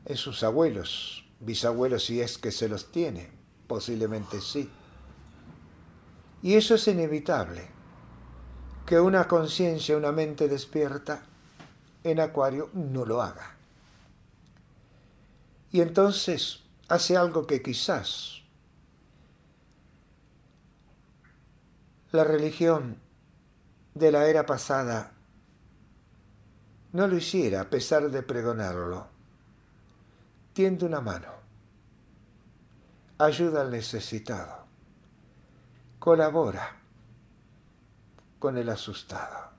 en 0.06 0.18
sus 0.18 0.44
abuelos, 0.44 1.26
bisabuelos 1.40 2.06
si 2.06 2.22
es 2.22 2.38
que 2.38 2.52
se 2.52 2.70
los 2.70 2.92
tiene, 2.92 3.32
posiblemente 3.68 4.42
sí 4.42 4.70
y 6.46 6.54
eso 6.54 6.76
es 6.76 6.88
inevitable, 6.88 7.68
que 8.86 9.00
una 9.00 9.28
conciencia, 9.28 9.98
una 9.98 10.12
mente 10.12 10.48
despierta 10.48 11.24
en 12.04 12.20
Acuario 12.20 12.70
no 12.74 13.04
lo 13.04 13.24
haga. 13.24 13.58
Y 15.72 15.82
entonces 15.82 16.60
hace 16.88 17.18
algo 17.18 17.48
que 17.48 17.64
quizás 17.64 18.44
la 22.16 22.24
religión 22.24 22.98
de 23.94 24.12
la 24.12 24.28
era 24.28 24.46
pasada 24.46 25.12
no 26.94 27.08
lo 27.08 27.18
hiciera 27.18 27.62
a 27.62 27.70
pesar 27.70 28.10
de 28.10 28.24
pregonarlo. 28.24 29.08
Tiende 30.54 30.86
una 30.86 31.02
mano, 31.02 31.34
ayuda 33.18 33.62
al 33.62 33.72
necesitado 33.72 34.66
colabora 36.06 36.78
con 38.38 38.60
el 38.60 38.70
asustado. 38.70 39.50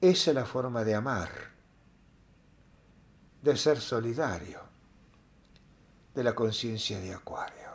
Esa 0.00 0.30
es 0.30 0.34
la 0.36 0.44
forma 0.44 0.84
de 0.84 0.94
amar, 0.94 1.30
de 3.42 3.56
ser 3.56 3.80
solidario, 3.80 4.60
de 6.14 6.22
la 6.22 6.32
conciencia 6.32 7.00
de 7.00 7.12
Acuario. 7.12 7.65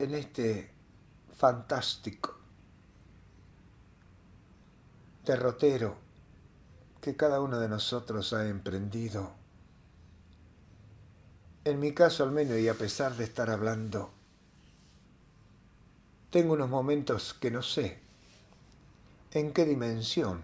En 0.00 0.14
este 0.14 0.70
fantástico 1.36 2.34
derrotero 5.26 5.94
que 7.02 7.16
cada 7.16 7.42
uno 7.42 7.60
de 7.60 7.68
nosotros 7.68 8.32
ha 8.32 8.48
emprendido. 8.48 9.34
En 11.64 11.78
mi 11.78 11.92
caso 11.92 12.24
al 12.24 12.32
menos, 12.32 12.58
y 12.58 12.68
a 12.68 12.74
pesar 12.74 13.14
de 13.16 13.24
estar 13.24 13.50
hablando, 13.50 14.10
tengo 16.30 16.54
unos 16.54 16.70
momentos 16.70 17.34
que 17.34 17.50
no 17.50 17.62
sé 17.62 18.00
en 19.32 19.52
qué 19.52 19.66
dimensión 19.66 20.40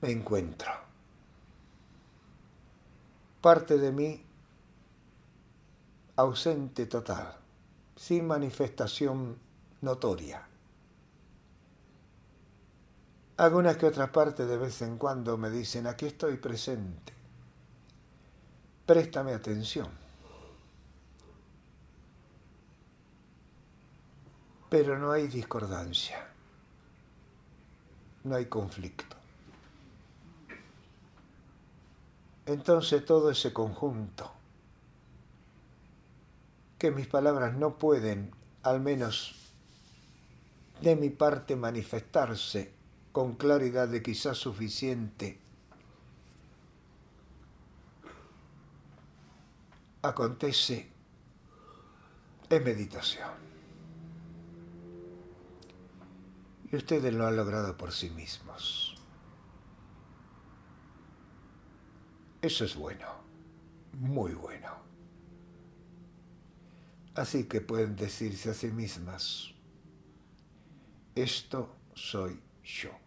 me 0.00 0.10
encuentro. 0.12 0.70
Parte 3.42 3.76
de 3.76 3.92
mí 3.92 4.24
ausente 6.16 6.86
total, 6.86 7.36
sin 7.96 8.26
manifestación 8.26 9.38
notoria. 9.80 10.46
Algunas 13.38 13.76
que 13.76 13.86
otras 13.86 14.10
partes 14.10 14.46
de 14.46 14.56
vez 14.58 14.82
en 14.82 14.98
cuando 14.98 15.38
me 15.38 15.50
dicen, 15.50 15.86
aquí 15.86 16.06
estoy 16.06 16.36
presente, 16.36 17.14
préstame 18.84 19.32
atención. 19.32 19.88
Pero 24.68 24.98
no 24.98 25.12
hay 25.12 25.28
discordancia, 25.28 26.26
no 28.24 28.36
hay 28.36 28.46
conflicto. 28.46 29.16
Entonces 32.44 33.04
todo 33.04 33.30
ese 33.30 33.52
conjunto 33.52 34.41
que 36.82 36.90
mis 36.90 37.06
palabras 37.06 37.54
no 37.54 37.78
pueden, 37.78 38.32
al 38.64 38.80
menos 38.80 39.36
de 40.80 40.96
mi 40.96 41.10
parte, 41.10 41.54
manifestarse 41.54 42.72
con 43.12 43.36
claridad 43.36 43.86
de 43.86 44.02
quizás 44.02 44.36
suficiente, 44.36 45.38
acontece 50.02 50.90
en 52.50 52.64
meditación. 52.64 53.30
Y 56.72 56.74
ustedes 56.74 57.14
lo 57.14 57.28
han 57.28 57.36
logrado 57.36 57.76
por 57.76 57.92
sí 57.92 58.10
mismos. 58.10 58.96
Eso 62.40 62.64
es 62.64 62.74
bueno, 62.74 63.06
muy 63.92 64.34
bueno. 64.34 64.91
Así 67.14 67.44
que 67.44 67.60
pueden 67.60 67.94
decirse 67.94 68.50
a 68.50 68.54
sí 68.54 68.68
mismas, 68.68 69.54
esto 71.14 71.76
soy 71.94 72.40
yo. 72.64 73.01